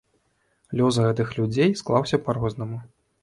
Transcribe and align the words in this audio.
Лёс 0.79 0.95
гэтых 1.03 1.27
людзей 1.41 1.69
склаўся 1.81 2.21
па-рознаму. 2.29 2.81